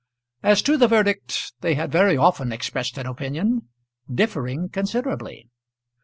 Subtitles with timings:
[0.41, 3.69] As to the verdict they had very often expressed an opinion
[4.11, 5.47] differing considerably.